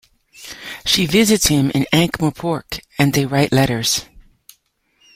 [0.83, 4.05] She visits him in Ankh-Morpork, and they write letters.